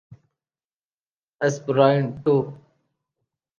[1.41, 2.35] Esperanto